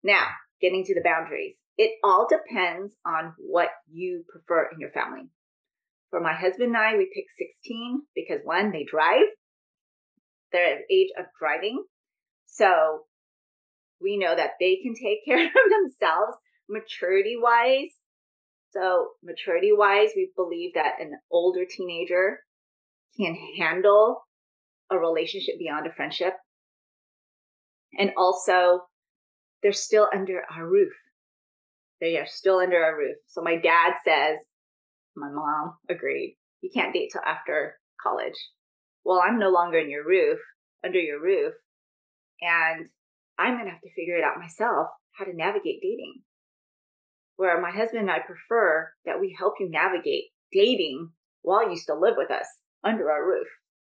Now, 0.02 0.26
getting 0.60 0.84
to 0.84 0.94
the 0.94 1.02
boundaries. 1.04 1.54
It 1.76 1.92
all 2.04 2.28
depends 2.28 2.94
on 3.04 3.34
what 3.38 3.68
you 3.90 4.24
prefer 4.28 4.70
in 4.72 4.80
your 4.80 4.90
family. 4.90 5.28
For 6.10 6.20
my 6.20 6.32
husband 6.32 6.68
and 6.68 6.76
I, 6.76 6.96
we 6.96 7.10
picked 7.12 7.32
16 7.36 8.02
because 8.14 8.40
one, 8.44 8.70
they 8.70 8.84
drive. 8.84 9.26
They're 10.52 10.76
at 10.76 10.82
age 10.90 11.08
of 11.18 11.24
driving. 11.38 11.82
So 12.46 13.00
we 14.00 14.16
know 14.16 14.36
that 14.36 14.52
they 14.60 14.78
can 14.82 14.94
take 14.94 15.24
care 15.24 15.44
of 15.46 15.52
themselves 15.52 16.36
maturity 16.68 17.36
wise. 17.40 17.90
So 18.70 19.08
maturity 19.22 19.72
wise, 19.72 20.10
we 20.14 20.30
believe 20.36 20.74
that 20.74 21.00
an 21.00 21.12
older 21.30 21.64
teenager 21.68 22.40
can 23.16 23.36
handle 23.58 24.22
a 24.90 24.98
relationship 24.98 25.58
beyond 25.58 25.86
a 25.86 25.92
friendship. 25.92 26.34
And 27.98 28.10
also 28.16 28.80
they're 29.62 29.72
still 29.72 30.08
under 30.12 30.42
our 30.54 30.66
roof. 30.66 30.92
They 32.04 32.18
are 32.18 32.26
still 32.26 32.58
under 32.58 32.84
our 32.84 32.98
roof. 32.98 33.16
So 33.28 33.40
my 33.40 33.56
dad 33.56 33.94
says, 34.04 34.38
my 35.16 35.30
mom 35.30 35.78
agreed, 35.88 36.36
you 36.60 36.68
can't 36.68 36.92
date 36.92 37.08
till 37.10 37.22
after 37.24 37.78
college. 38.02 38.36
Well, 39.04 39.22
I'm 39.24 39.38
no 39.38 39.48
longer 39.48 39.78
in 39.78 39.88
your 39.88 40.04
roof, 40.04 40.38
under 40.84 40.98
your 40.98 41.18
roof, 41.22 41.54
and 42.42 42.90
I'm 43.38 43.54
going 43.54 43.64
to 43.64 43.70
have 43.70 43.80
to 43.80 43.94
figure 43.96 44.18
it 44.18 44.22
out 44.22 44.38
myself 44.38 44.88
how 45.18 45.24
to 45.24 45.34
navigate 45.34 45.80
dating. 45.80 46.20
Where 47.36 47.58
my 47.58 47.70
husband 47.70 48.02
and 48.02 48.10
I 48.10 48.18
prefer 48.18 48.90
that 49.06 49.18
we 49.18 49.34
help 49.38 49.54
you 49.58 49.70
navigate 49.70 50.24
dating 50.52 51.08
while 51.40 51.70
you 51.70 51.76
still 51.78 51.98
live 51.98 52.16
with 52.18 52.30
us 52.30 52.46
under 52.84 53.10
our 53.10 53.26
roof. 53.26 53.48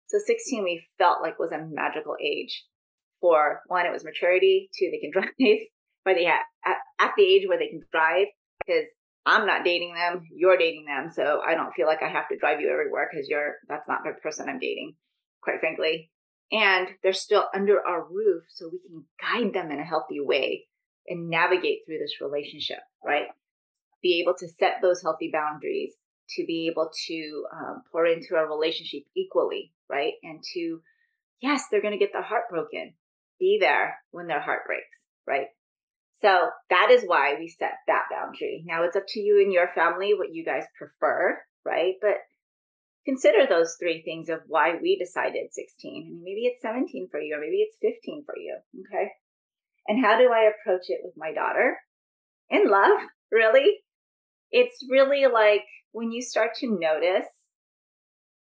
So 0.07 0.17
16 0.25 0.65
we 0.65 0.87
felt 0.97 1.21
like 1.21 1.38
was 1.38 1.53
a 1.53 1.59
magical 1.71 2.17
age 2.25 2.65
for 3.21 3.61
one, 3.67 3.85
it 3.85 3.93
was 3.93 4.05
maturity. 4.05 4.71
Two, 4.79 4.91
they 4.91 4.99
can 4.99 5.11
drive. 5.12 5.59
By 6.09 6.15
the 6.15 6.27
at, 6.27 6.41
at 6.99 7.12
the 7.19 7.23
age 7.23 7.47
where 7.47 7.59
they 7.59 7.69
can 7.69 7.83
drive, 7.93 8.29
because 8.65 8.87
I'm 9.27 9.47
not 9.47 9.62
dating 9.62 9.93
them, 9.95 10.25
you're 10.35 10.57
dating 10.57 10.87
them, 10.87 11.11
so 11.15 11.43
I 11.47 11.55
don't 11.55 11.75
feel 11.75 11.87
like 11.87 12.03
I 12.03 12.09
have 12.09 12.29
to 12.31 12.38
drive 12.38 12.62
you 12.62 12.71
everywhere 12.71 13.11
because 13.12 13.29
you're 13.29 13.57
that's 13.69 13.87
not 13.87 14.00
the 14.05 14.19
person 14.23 14.49
I'm 14.49 14.59
dating, 14.59 14.95
quite 15.43 15.61
frankly. 15.61 16.11
And 16.50 16.88
they're 17.03 17.12
still 17.12 17.45
under 17.55 17.87
our 17.87 18.03
roof, 18.11 18.45
so 18.49 18.71
we 18.73 18.81
can 18.88 19.05
guide 19.21 19.53
them 19.53 19.71
in 19.71 19.81
a 19.81 19.85
healthy 19.85 20.21
way 20.21 20.65
and 21.07 21.29
navigate 21.29 21.81
through 21.85 21.99
this 21.99 22.23
relationship, 22.23 22.79
right? 23.05 23.27
Be 24.03 24.23
able 24.23 24.35
to 24.38 24.49
set 24.49 24.81
those 24.81 25.03
healthy 25.03 25.29
boundaries, 25.31 25.93
to 26.37 26.47
be 26.47 26.69
able 26.71 26.91
to 27.09 27.45
um, 27.53 27.83
pour 27.93 28.07
into 28.07 28.35
our 28.35 28.49
relationship 28.49 29.03
equally, 29.15 29.75
right? 29.91 30.15
And 30.23 30.43
to, 30.55 30.81
yes, 31.43 31.65
they're 31.71 31.83
going 31.83 31.93
to 31.93 31.99
get 31.99 32.15
their 32.15 32.23
heart 32.23 32.45
broken 32.49 32.95
be 33.38 33.59
there 33.61 33.99
when 34.11 34.27
their 34.27 34.41
heart 34.41 34.62
breaks, 34.67 34.99
right? 35.27 35.47
So 36.21 36.49
that 36.71 36.91
is 36.91 37.05
why 37.07 37.37
we 37.39 37.49
set 37.49 37.75
that 37.87 38.05
boundary. 38.11 38.65
Now 38.67 38.83
it's 38.83 38.97
up 38.97 39.05
to 39.09 39.21
you 39.21 39.41
and 39.41 39.53
your 39.53 39.69
family 39.75 40.15
what 40.15 40.35
you 40.35 40.45
guys 40.45 40.65
prefer, 40.77 41.39
right? 41.65 41.95
But 42.01 42.17
consider 43.05 43.47
those 43.49 43.77
three 43.79 44.03
things 44.03 44.29
of 44.29 44.41
why 44.47 44.75
we 44.81 44.99
decided 44.99 45.53
16. 45.53 46.07
I 46.07 46.11
mean, 46.11 46.23
maybe 46.25 46.47
it's 46.47 46.63
17 46.63 47.09
for 47.11 47.21
you, 47.21 47.37
or 47.37 47.41
maybe 47.41 47.59
it's 47.59 47.77
15 47.81 48.25
for 48.27 48.37
you. 48.37 48.59
Okay. 48.81 49.11
And 49.87 50.05
how 50.05 50.19
do 50.19 50.31
I 50.33 50.51
approach 50.51 50.87
it 50.89 51.01
with 51.03 51.15
my 51.17 51.33
daughter? 51.33 51.79
In 52.51 52.69
love, 52.69 53.01
really. 53.31 53.79
It's 54.51 54.85
really 54.91 55.27
like 55.33 55.65
when 55.93 56.11
you 56.11 56.21
start 56.21 56.51
to 56.57 56.79
notice 56.79 57.29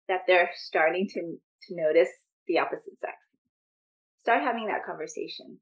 that 0.08 0.22
they're 0.26 0.52
starting 0.56 1.08
to, 1.10 1.22
to 1.22 1.76
notice 1.76 2.10
the 2.48 2.60
opposite 2.60 2.98
sex 3.00 3.18
start 4.28 4.44
having 4.44 4.68
that 4.68 4.86
conversation. 4.86 5.58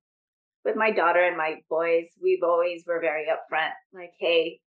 With 0.65 0.75
my 0.75 0.89
daughter 0.89 1.23
and 1.23 1.37
my 1.37 1.57
boys, 1.69 2.07
we've 2.21 2.43
always 2.43 2.83
were 2.87 2.99
very 2.99 3.27
upfront, 3.27 3.69
like, 3.93 4.13
hey, 4.19 4.59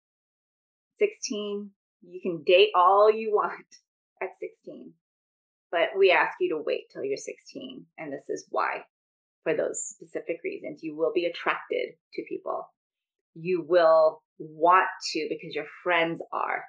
16, 1.00 1.72
you 2.04 2.22
can 2.22 2.44
date 2.46 2.70
all 2.76 3.12
you 3.12 3.32
want 3.32 3.66
at 4.22 4.30
16, 4.40 4.94
but 5.72 5.90
we 5.98 6.12
ask 6.12 6.34
you 6.40 6.50
to 6.50 6.64
wait 6.64 6.84
till 6.94 7.04
you're 7.04 7.18
16. 7.18 7.86
And 7.98 8.14
this 8.14 8.30
is 8.30 8.46
why. 8.50 8.84
For 9.44 9.56
those 9.56 9.82
specific 9.82 10.42
reasons, 10.44 10.84
you 10.84 10.96
will 10.96 11.14
be 11.16 11.26
attracted 11.26 11.94
to 12.14 12.24
people. 12.28 12.68
You 13.34 13.66
will 13.68 14.22
want 14.38 14.90
to 15.14 15.28
because 15.30 15.56
your 15.56 15.68
friends 15.84 16.22
are. 16.34 16.66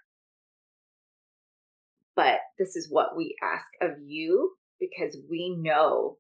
But 2.15 2.39
this 2.59 2.77
is 2.77 2.89
what 2.89 3.17
we 3.17 3.37
ask 3.43 3.67
of 3.83 3.99
you 4.01 4.53
because 4.79 5.17
we 5.29 5.57
know 5.59 6.19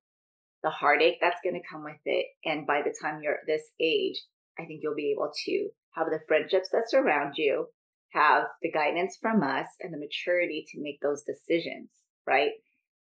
the 0.62 0.70
heartache 0.70 1.18
that's 1.20 1.40
going 1.42 1.54
to 1.54 1.68
come 1.70 1.84
with 1.84 2.00
it. 2.04 2.26
And 2.44 2.66
by 2.66 2.82
the 2.82 2.94
time 3.00 3.20
you're 3.22 3.38
this 3.46 3.62
age, 3.80 4.20
I 4.58 4.64
think 4.64 4.80
you'll 4.82 4.94
be 4.94 5.14
able 5.16 5.30
to 5.46 5.68
have 5.92 6.06
the 6.10 6.20
friendships 6.26 6.68
that 6.72 6.88
surround 6.88 7.34
you, 7.36 7.66
have 8.10 8.44
the 8.62 8.70
guidance 8.70 9.18
from 9.20 9.42
us, 9.42 9.66
and 9.80 9.92
the 9.92 9.98
maturity 9.98 10.66
to 10.72 10.82
make 10.82 11.00
those 11.00 11.22
decisions, 11.22 11.90
right? 12.26 12.50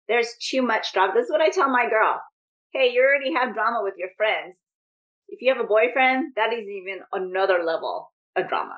There's 0.08 0.36
too 0.42 0.62
much 0.62 0.94
drama. 0.94 1.14
This 1.16 1.26
is 1.26 1.32
what 1.32 1.42
I 1.42 1.50
tell 1.50 1.70
my 1.70 1.90
girl. 1.90 2.22
Hey, 2.74 2.92
you 2.94 3.02
already 3.02 3.34
have 3.34 3.54
drama 3.54 3.82
with 3.84 3.96
your 3.98 4.10
friends. 4.18 4.56
If 5.28 5.42
you 5.42 5.54
have 5.54 5.64
a 5.64 5.68
boyfriend, 5.68 6.34
that 6.36 6.54
is 6.54 6.68
even 6.68 7.00
another 7.12 7.64
level 7.64 8.12
of 8.36 8.48
drama, 8.48 8.78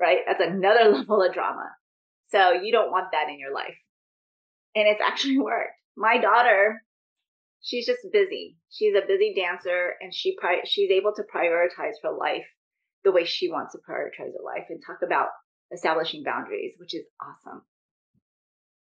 right? 0.00 0.18
That's 0.26 0.40
another 0.40 0.90
level 0.98 1.22
of 1.22 1.32
drama. 1.32 1.70
So 2.30 2.52
you 2.52 2.72
don't 2.72 2.90
want 2.90 3.12
that 3.12 3.28
in 3.28 3.38
your 3.38 3.54
life. 3.54 3.76
And 4.74 4.88
it's 4.88 5.00
actually 5.00 5.38
worked. 5.38 5.74
My 5.96 6.18
daughter 6.18 6.83
she's 7.64 7.86
just 7.86 8.00
busy. 8.12 8.58
She's 8.70 8.94
a 8.94 9.06
busy 9.06 9.34
dancer 9.34 9.94
and 10.00 10.14
she 10.14 10.36
pri- 10.38 10.64
she's 10.64 10.90
able 10.90 11.12
to 11.14 11.22
prioritize 11.22 11.94
her 12.02 12.12
life 12.12 12.44
the 13.02 13.12
way 13.12 13.24
she 13.24 13.50
wants 13.50 13.72
to 13.72 13.78
prioritize 13.78 14.32
her 14.32 14.44
life 14.44 14.66
and 14.68 14.80
talk 14.86 14.98
about 15.02 15.28
establishing 15.72 16.22
boundaries, 16.22 16.74
which 16.78 16.94
is 16.94 17.04
awesome. 17.20 17.62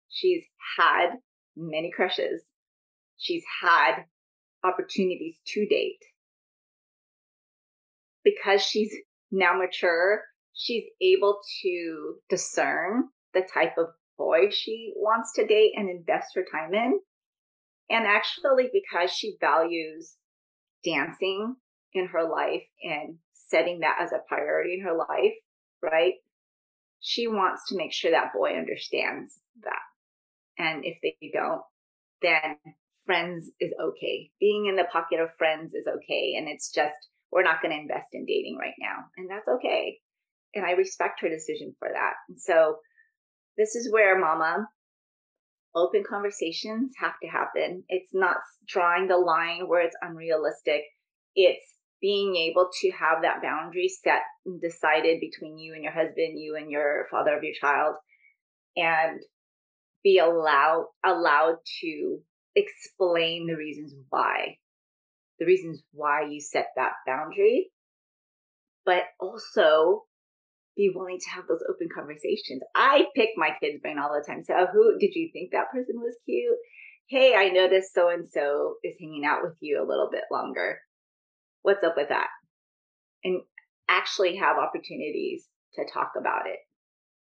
She's 0.08 0.44
had 0.78 1.16
many 1.56 1.90
crushes. 1.90 2.44
She's 3.16 3.42
had 3.62 4.04
opportunities 4.62 5.36
to 5.54 5.66
date. 5.66 6.02
Because 8.24 8.62
she's 8.62 8.94
now 9.30 9.56
mature, 9.56 10.22
she's 10.52 10.84
able 11.00 11.38
to 11.62 12.16
discern 12.28 13.04
the 13.32 13.42
type 13.52 13.78
of 13.78 13.86
boy 14.18 14.50
she 14.50 14.92
wants 14.96 15.32
to 15.34 15.46
date 15.46 15.72
and 15.76 15.88
invest 15.88 16.34
her 16.34 16.44
time 16.50 16.74
in 16.74 17.00
and 17.90 18.06
actually, 18.06 18.70
because 18.72 19.10
she 19.10 19.36
values 19.40 20.16
dancing 20.84 21.56
in 21.92 22.06
her 22.06 22.28
life 22.28 22.64
and 22.82 23.16
setting 23.32 23.80
that 23.80 23.98
as 24.00 24.12
a 24.12 24.22
priority 24.28 24.74
in 24.74 24.84
her 24.84 24.96
life, 24.96 25.34
right? 25.82 26.14
She 27.00 27.26
wants 27.28 27.68
to 27.68 27.76
make 27.76 27.92
sure 27.92 28.10
that 28.10 28.32
boy 28.34 28.56
understands 28.56 29.40
that. 29.62 29.82
And 30.58 30.84
if 30.84 30.98
they 31.02 31.16
don't, 31.32 31.62
then 32.22 32.56
friends 33.04 33.50
is 33.60 33.72
okay. 33.80 34.30
Being 34.40 34.66
in 34.66 34.76
the 34.76 34.88
pocket 34.90 35.20
of 35.20 35.34
friends 35.38 35.74
is 35.74 35.86
okay. 35.86 36.34
And 36.36 36.48
it's 36.48 36.72
just, 36.72 36.94
we're 37.30 37.44
not 37.44 37.62
going 37.62 37.74
to 37.74 37.80
invest 37.80 38.08
in 38.12 38.24
dating 38.24 38.56
right 38.58 38.74
now. 38.80 39.04
And 39.16 39.30
that's 39.30 39.48
okay. 39.48 39.98
And 40.54 40.64
I 40.64 40.72
respect 40.72 41.20
her 41.20 41.28
decision 41.28 41.74
for 41.78 41.88
that. 41.92 42.14
And 42.28 42.40
so 42.40 42.78
this 43.56 43.76
is 43.76 43.92
where 43.92 44.18
mama 44.18 44.68
open 45.76 46.02
conversations 46.08 46.94
have 46.98 47.12
to 47.22 47.28
happen. 47.28 47.84
It's 47.88 48.14
not 48.14 48.38
drawing 48.66 49.06
the 49.06 49.18
line 49.18 49.68
where 49.68 49.82
it's 49.82 49.96
unrealistic. 50.00 50.82
It's 51.36 51.74
being 52.00 52.34
able 52.34 52.70
to 52.80 52.90
have 52.92 53.22
that 53.22 53.42
boundary 53.42 53.88
set 53.88 54.22
and 54.46 54.60
decided 54.60 55.20
between 55.20 55.58
you 55.58 55.74
and 55.74 55.82
your 55.82 55.92
husband, 55.92 56.38
you 56.38 56.56
and 56.56 56.70
your 56.70 57.06
father 57.10 57.36
of 57.36 57.42
your 57.42 57.54
child, 57.60 57.94
and 58.76 59.20
be 60.02 60.18
allowed 60.18 60.86
allowed 61.04 61.56
to 61.80 62.18
explain 62.54 63.46
the 63.46 63.56
reasons 63.56 63.94
why. 64.08 64.56
The 65.38 65.46
reasons 65.46 65.82
why 65.92 66.26
you 66.30 66.40
set 66.40 66.68
that 66.76 66.92
boundary, 67.06 67.70
but 68.86 69.02
also 69.20 70.04
be 70.76 70.92
willing 70.94 71.18
to 71.18 71.30
have 71.30 71.46
those 71.48 71.64
open 71.68 71.88
conversations. 71.92 72.62
I 72.74 73.06
pick 73.16 73.30
my 73.36 73.50
kids' 73.60 73.80
brain 73.80 73.98
all 73.98 74.12
the 74.12 74.24
time. 74.26 74.42
So, 74.42 74.54
oh, 74.56 74.66
who 74.72 74.98
did 74.98 75.14
you 75.14 75.30
think 75.32 75.50
that 75.50 75.72
person 75.72 75.96
was 75.96 76.16
cute? 76.24 76.58
Hey, 77.08 77.34
I 77.34 77.48
noticed 77.48 77.94
so 77.94 78.10
and 78.10 78.28
so 78.28 78.76
is 78.84 78.96
hanging 79.00 79.24
out 79.24 79.40
with 79.42 79.56
you 79.60 79.80
a 79.80 79.88
little 79.88 80.08
bit 80.10 80.24
longer. 80.30 80.80
What's 81.62 81.84
up 81.84 81.94
with 81.96 82.10
that? 82.10 82.28
And 83.24 83.40
actually 83.88 84.36
have 84.36 84.56
opportunities 84.58 85.46
to 85.74 85.84
talk 85.92 86.12
about 86.18 86.46
it. 86.46 86.58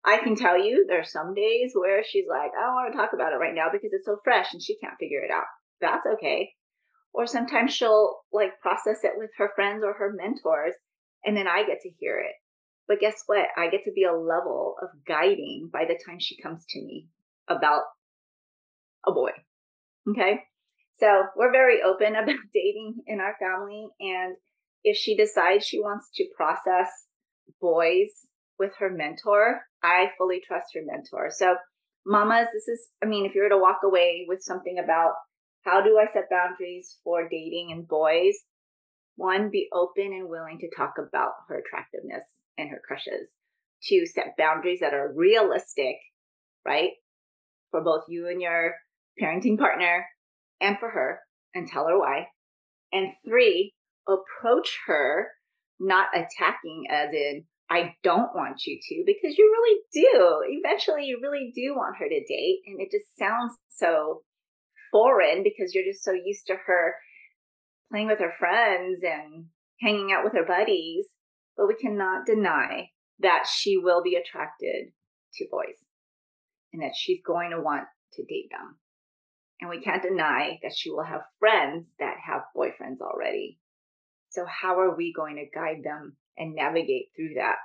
I 0.04 0.18
can 0.18 0.37
tell 0.37 0.58
you 0.58 0.84
there 0.88 1.00
are 1.00 1.04
some 1.04 1.34
days 1.34 1.72
where 1.75 2.02
she's 2.04 2.26
like, 2.28 2.50
I 2.56 2.66
don't 2.66 2.75
want 2.75 2.92
to 2.92 2.99
talk 2.99 3.11
about 3.14 3.32
it 3.32 3.37
right 3.37 3.54
now 3.54 3.66
because 3.72 3.92
it's 3.92 4.06
so 4.06 4.18
fresh 4.25 4.52
and 4.52 4.62
she 4.62 4.76
can't 4.78 4.99
figure 4.99 5.22
it 5.22 5.30
out. 5.30 5.46
That's 5.80 6.06
okay. 6.14 6.50
Or 7.14 7.26
sometimes 7.26 7.72
she'll 7.72 8.16
like 8.32 8.61
process 8.61 9.04
it 9.04 9.12
with 9.16 9.30
her 9.38 9.50
friends 9.54 9.82
or 9.84 9.94
her 9.94 10.12
mentors 10.14 10.75
and 11.25 11.37
then 11.37 11.46
I 11.46 11.64
get 11.64 11.80
to 11.82 11.90
hear 11.99 12.18
it. 12.18 12.34
But 12.88 13.00
guess 13.00 13.22
what? 13.26 13.46
I 13.56 13.70
get 13.70 13.84
to 13.84 13.92
be 13.92 14.04
a 14.04 14.12
level 14.12 14.76
of 14.82 14.88
guiding 15.06 15.70
by 15.72 15.84
the 15.84 15.98
time 16.04 16.18
she 16.18 16.40
comes 16.40 16.64
to 16.70 16.80
me 16.80 17.08
about 17.48 17.82
a 19.06 19.12
boy. 19.12 19.30
Okay. 20.08 20.40
So 20.94 21.24
we're 21.36 21.52
very 21.52 21.82
open 21.82 22.16
about 22.22 22.36
dating 22.52 22.96
in 23.06 23.20
our 23.20 23.36
family. 23.38 23.88
And 24.00 24.36
if 24.84 24.96
she 24.96 25.16
decides 25.16 25.64
she 25.64 25.80
wants 25.80 26.08
to 26.16 26.26
process 26.36 26.88
boys 27.60 28.08
with 28.58 28.72
her 28.78 28.90
mentor, 28.90 29.62
I 29.82 30.08
fully 30.18 30.40
trust 30.46 30.74
her 30.74 30.82
mentor. 30.84 31.30
So, 31.30 31.56
mamas, 32.04 32.48
this 32.52 32.68
is, 32.68 32.88
I 33.02 33.06
mean, 33.06 33.26
if 33.26 33.34
you 33.34 33.42
were 33.42 33.48
to 33.48 33.58
walk 33.58 33.80
away 33.84 34.26
with 34.28 34.42
something 34.42 34.78
about 34.82 35.14
how 35.64 35.82
do 35.82 35.98
I 35.98 36.12
set 36.12 36.30
boundaries 36.30 36.98
for 37.04 37.28
dating 37.28 37.70
and 37.72 37.86
boys, 37.86 38.34
one, 39.16 39.50
be 39.50 39.68
open 39.72 40.12
and 40.12 40.28
willing 40.28 40.58
to 40.60 40.70
talk 40.76 40.94
about 40.98 41.32
her 41.48 41.58
attractiveness 41.58 42.24
and 42.59 42.71
her 42.71 42.80
crushes. 42.87 43.28
Two, 43.88 44.06
set 44.06 44.37
boundaries 44.38 44.80
that 44.80 44.94
are 44.94 45.12
realistic, 45.14 45.97
right? 46.64 46.90
For 47.71 47.82
both 47.82 48.04
you 48.09 48.28
and 48.28 48.40
your 48.40 48.75
parenting 49.21 49.59
partner 49.59 50.06
and 50.61 50.78
for 50.78 50.88
her 50.88 51.21
and 51.54 51.66
tell 51.66 51.87
her 51.88 51.99
why. 51.99 52.26
And 52.92 53.09
three, 53.26 53.75
approach 54.09 54.78
her 54.87 55.28
not 55.80 56.09
attacking 56.14 56.85
as 56.90 57.09
in, 57.12 57.44
I 57.71 57.94
don't 58.04 58.35
want 58.35 58.62
you 58.66 58.78
to, 58.80 59.02
because 59.06 59.37
you 59.38 59.50
really 59.50 59.80
do. 59.92 60.61
Eventually, 60.62 61.06
you 61.06 61.18
really 61.23 61.50
do 61.54 61.75
want 61.75 61.97
her 61.99 62.09
to 62.09 62.25
date. 62.28 62.61
And 62.66 62.80
it 62.80 62.90
just 62.90 63.16
sounds 63.18 63.54
so 63.71 64.23
foreign 64.92 65.42
because 65.42 65.75
you're 65.75 65.90
just 65.90 66.04
so 66.04 66.12
used 66.12 66.47
to 66.49 66.56
her 66.66 66.94
playing 67.90 68.09
with 68.09 68.18
her 68.18 68.32
friends 68.38 69.00
and 69.02 69.47
hanging 69.80 70.12
out 70.12 70.23
with 70.23 70.35
her 70.35 70.47
buddies. 70.47 71.06
But 71.56 71.68
we 71.68 71.75
cannot 71.75 72.26
deny 72.26 72.90
that 73.21 73.47
she 73.47 73.76
will 73.76 74.02
be 74.02 74.16
attracted 74.16 74.92
to 75.35 75.47
boys 75.50 75.76
and 76.73 76.82
that 76.82 76.97
she's 76.97 77.21
going 77.25 77.50
to 77.50 77.61
want 77.61 77.85
to 78.14 78.25
date 78.25 78.50
them. 78.50 78.78
And 79.61 79.71
we 79.71 79.80
can't 79.80 80.02
deny 80.02 80.59
that 80.62 80.75
she 80.76 80.90
will 80.90 81.04
have 81.04 81.23
friends 81.38 81.87
that 81.99 82.16
have 82.26 82.42
boyfriends 82.56 83.00
already. 83.00 83.59
So, 84.30 84.44
how 84.47 84.80
are 84.80 84.97
we 84.97 85.12
going 85.12 85.37
to 85.37 85.59
guide 85.59 85.85
them 85.85 86.16
and 86.37 86.54
navigate 86.54 87.11
through 87.14 87.35
that 87.37 87.56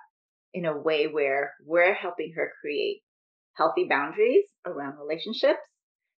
in 0.53 0.65
a 0.65 0.77
way 0.77 1.07
where 1.07 1.53
we're 1.65 1.93
helping 1.93 2.33
her 2.35 2.51
create 2.61 3.01
healthy 3.53 3.85
boundaries 3.89 4.45
around 4.65 4.99
relationships, 4.99 5.59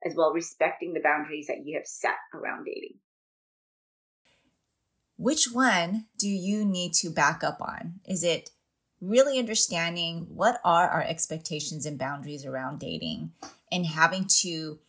as 0.05 0.15
well 0.15 0.33
respecting 0.33 0.93
the 0.93 1.01
boundaries 1.01 1.47
that 1.47 1.63
you 1.63 1.77
have 1.77 1.86
set 1.86 2.15
around 2.33 2.65
dating? 2.65 2.97
Which 5.17 5.51
one 5.51 6.05
do 6.17 6.27
you 6.27 6.63
need 6.63 6.93
to 6.95 7.09
back 7.09 7.43
up 7.43 7.62
on? 7.62 8.00
Is 8.07 8.24
it 8.24 8.51
really 9.01 9.39
understanding 9.39 10.27
what 10.29 10.59
are 10.63 10.88
our 10.88 11.03
expectations 11.03 11.86
and 11.86 11.97
boundaries 11.97 12.45
around 12.45 12.79
dating 12.79 13.31
and 13.71 13.86
having 13.86 14.25
to 14.41 14.79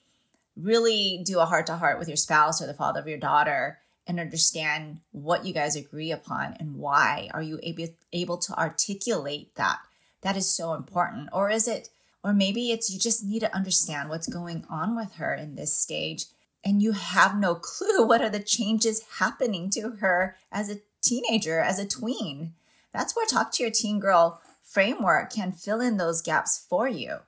really 0.57 1.23
do 1.25 1.39
a 1.39 1.47
heart 1.47 1.67
to 1.67 1.77
heart 1.77 1.99
with 1.99 2.09
your 2.09 2.17
spouse 2.17 2.61
or 2.61 2.67
the 2.67 2.75
father 2.75 3.01
of 3.01 3.09
your 3.09 3.19
daughter 3.19 3.79
and 4.07 4.19
understand 4.19 5.01
what 5.13 5.45
you 5.45 5.53
guys 5.53 5.77
agree 5.77 6.11
upon 6.11 6.55
and 6.59 6.77
why? 6.77 7.29
Are 7.33 7.43
you 7.43 7.61
able 7.63 7.89
able 8.13 8.39
to 8.39 8.59
articulate 8.59 9.55
that? 9.57 9.79
That 10.23 10.37
is 10.37 10.53
so 10.55 10.75
important. 10.75 11.29
Or 11.33 11.51
is 11.51 11.69
it 11.69 11.91
or 12.25 12.33
maybe 12.33 12.71
it's 12.71 12.91
you 12.91 12.99
just 12.99 13.25
need 13.25 13.41
to 13.41 13.55
understand 13.55 14.09
what's 14.09 14.27
going 14.27 14.65
on 14.69 14.97
with 14.97 15.15
her 15.15 15.35
in 15.35 15.55
this 15.55 15.77
stage 15.77 16.25
and 16.69 16.83
you 16.83 16.93
have 16.93 17.39
no 17.39 17.55
clue 17.55 18.05
what 18.07 18.21
are 18.21 18.31
the 18.31 18.41
changes 18.41 19.05
happening 19.19 19.71
to 19.71 19.97
her 20.01 20.37
as 20.53 20.71
a 20.71 20.81
teenager 21.03 21.61
as 21.61 21.79
a 21.79 21.87
tween 21.87 22.53
that's 22.93 23.15
where 23.15 23.27
talk 23.27 23.53
to 23.53 23.63
your 23.63 23.73
teen 23.73 23.99
girl 23.99 24.41
framework 24.63 25.33
can 25.33 25.53
fill 25.53 25.81
in 25.81 25.97
those 25.97 26.21
gaps 26.21 26.65
for 26.69 26.89
you 26.89 27.19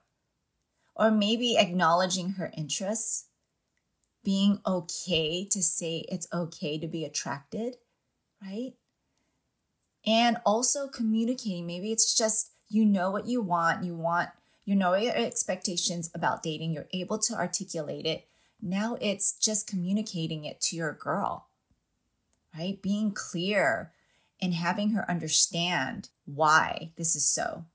or 0.95 1.09
maybe 1.09 1.57
acknowledging 1.57 2.31
her 2.33 2.51
interests, 2.55 3.25
being 4.23 4.59
okay 4.67 5.45
to 5.49 5.61
say 5.63 6.05
it's 6.09 6.27
okay 6.31 6.77
to 6.77 6.87
be 6.87 7.03
attracted, 7.03 7.77
right? 8.41 8.73
And 10.05 10.37
also 10.45 10.87
communicating. 10.87 11.65
Maybe 11.65 11.91
it's 11.91 12.15
just 12.15 12.51
you 12.69 12.85
know 12.85 13.09
what 13.09 13.25
you 13.25 13.41
want, 13.41 13.83
you 13.83 13.95
want, 13.95 14.29
you 14.63 14.75
know 14.75 14.93
your 14.95 15.15
expectations 15.15 16.11
about 16.13 16.43
dating, 16.43 16.73
you're 16.73 16.87
able 16.93 17.17
to 17.19 17.33
articulate 17.33 18.05
it. 18.05 18.27
Now 18.61 18.97
it's 19.01 19.33
just 19.33 19.67
communicating 19.67 20.45
it 20.45 20.61
to 20.61 20.75
your 20.75 20.93
girl, 20.93 21.47
right? 22.57 22.81
Being 22.81 23.11
clear 23.11 23.91
and 24.41 24.53
having 24.53 24.91
her 24.91 25.09
understand 25.09 26.09
why 26.25 26.91
this 26.95 27.15
is 27.15 27.25
so 27.25 27.65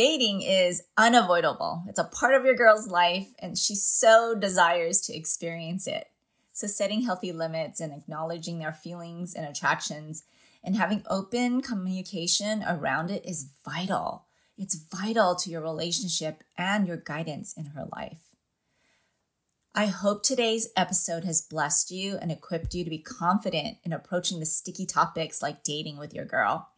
dating 0.00 0.40
is 0.40 0.82
unavoidable. 0.96 1.84
It's 1.86 1.98
a 1.98 2.04
part 2.04 2.34
of 2.34 2.44
your 2.44 2.54
girl's 2.54 2.88
life, 2.88 3.28
and 3.38 3.58
she 3.58 3.74
so 3.74 4.34
desires 4.34 5.00
to 5.02 5.14
experience 5.14 5.86
it. 5.86 6.08
So, 6.54 6.66
setting 6.66 7.02
healthy 7.02 7.32
limits 7.32 7.80
and 7.80 7.92
acknowledging 7.92 8.58
their 8.58 8.72
feelings 8.72 9.34
and 9.34 9.46
attractions 9.46 10.24
and 10.64 10.76
having 10.76 11.04
open 11.08 11.60
communication 11.60 12.64
around 12.66 13.10
it 13.10 13.24
is 13.26 13.50
vital. 13.64 14.24
It's 14.56 14.74
vital 14.74 15.34
to 15.36 15.50
your 15.50 15.60
relationship 15.60 16.44
and 16.56 16.86
your 16.86 16.98
guidance 16.98 17.52
in 17.52 17.66
her 17.66 17.86
life. 17.92 18.29
I 19.72 19.86
hope 19.86 20.24
today's 20.24 20.68
episode 20.76 21.22
has 21.22 21.42
blessed 21.42 21.92
you 21.92 22.18
and 22.20 22.32
equipped 22.32 22.74
you 22.74 22.82
to 22.82 22.90
be 22.90 22.98
confident 22.98 23.78
in 23.84 23.92
approaching 23.92 24.40
the 24.40 24.46
sticky 24.46 24.84
topics 24.84 25.40
like 25.40 25.62
dating 25.62 25.96
with 25.96 26.12
your 26.12 26.24
girl. 26.24 26.70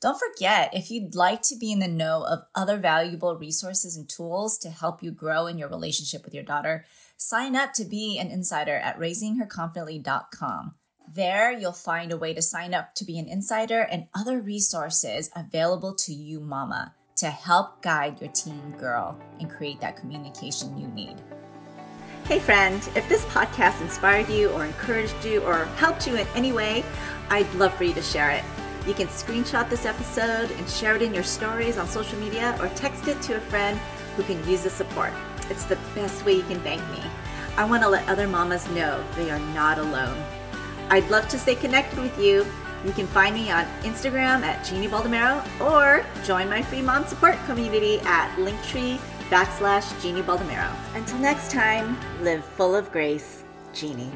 Don't 0.00 0.18
forget, 0.18 0.74
if 0.74 0.90
you'd 0.90 1.14
like 1.14 1.42
to 1.42 1.56
be 1.56 1.70
in 1.70 1.78
the 1.78 1.86
know 1.86 2.26
of 2.26 2.40
other 2.52 2.78
valuable 2.78 3.36
resources 3.36 3.96
and 3.96 4.08
tools 4.08 4.58
to 4.58 4.70
help 4.70 5.04
you 5.04 5.12
grow 5.12 5.46
in 5.46 5.56
your 5.56 5.68
relationship 5.68 6.24
with 6.24 6.34
your 6.34 6.42
daughter, 6.42 6.84
sign 7.16 7.54
up 7.54 7.74
to 7.74 7.84
be 7.84 8.18
an 8.18 8.32
insider 8.32 8.74
at 8.74 8.98
raisingherconfidently.com. 8.98 10.74
There, 11.14 11.52
you'll 11.52 11.72
find 11.72 12.10
a 12.10 12.16
way 12.16 12.34
to 12.34 12.42
sign 12.42 12.74
up 12.74 12.96
to 12.96 13.04
be 13.04 13.20
an 13.20 13.28
insider 13.28 13.82
and 13.82 14.08
other 14.16 14.40
resources 14.40 15.30
available 15.36 15.94
to 15.94 16.12
you, 16.12 16.40
mama, 16.40 16.96
to 17.18 17.30
help 17.30 17.82
guide 17.82 18.20
your 18.20 18.32
teen 18.32 18.72
girl 18.72 19.16
and 19.38 19.48
create 19.48 19.80
that 19.80 19.96
communication 19.96 20.76
you 20.76 20.88
need. 20.88 21.22
Hey, 22.26 22.38
friend, 22.38 22.88
if 22.94 23.08
this 23.08 23.24
podcast 23.26 23.80
inspired 23.80 24.28
you 24.28 24.50
or 24.50 24.64
encouraged 24.64 25.24
you 25.24 25.42
or 25.42 25.64
helped 25.76 26.06
you 26.06 26.14
in 26.14 26.26
any 26.36 26.52
way, 26.52 26.84
I'd 27.30 27.52
love 27.54 27.74
for 27.74 27.82
you 27.82 27.92
to 27.94 28.00
share 28.00 28.30
it. 28.30 28.44
You 28.86 28.94
can 28.94 29.08
screenshot 29.08 29.68
this 29.68 29.84
episode 29.84 30.52
and 30.52 30.70
share 30.70 30.94
it 30.94 31.02
in 31.02 31.12
your 31.12 31.24
stories 31.24 31.78
on 31.78 31.88
social 31.88 32.16
media 32.20 32.56
or 32.60 32.68
text 32.70 33.08
it 33.08 33.20
to 33.22 33.36
a 33.36 33.40
friend 33.40 33.76
who 34.16 34.22
can 34.22 34.38
use 34.48 34.62
the 34.62 34.70
support. 34.70 35.12
It's 35.50 35.64
the 35.64 35.76
best 35.96 36.24
way 36.24 36.34
you 36.34 36.44
can 36.44 36.60
thank 36.60 36.80
me. 36.92 37.02
I 37.56 37.64
want 37.64 37.82
to 37.82 37.88
let 37.88 38.08
other 38.08 38.28
mamas 38.28 38.70
know 38.70 39.04
they 39.16 39.28
are 39.28 39.40
not 39.52 39.78
alone. 39.78 40.16
I'd 40.90 41.10
love 41.10 41.26
to 41.28 41.38
stay 41.40 41.56
connected 41.56 41.98
with 41.98 42.16
you. 42.20 42.46
You 42.84 42.92
can 42.92 43.08
find 43.08 43.34
me 43.34 43.50
on 43.50 43.64
Instagram 43.82 44.42
at 44.42 44.64
Jeannie 44.64 44.88
Baldomero 44.88 45.42
or 45.60 46.06
join 46.24 46.48
my 46.48 46.62
free 46.62 46.82
mom 46.82 47.04
support 47.04 47.36
community 47.46 47.98
at 48.04 48.34
linktree 48.36 49.00
backslash 49.32 49.98
Jeannie 50.02 50.22
Baldomero. 50.22 50.70
Until 50.94 51.18
next 51.18 51.50
time, 51.50 51.96
live 52.22 52.44
full 52.44 52.76
of 52.76 52.92
grace, 52.92 53.44
Jeannie. 53.72 54.12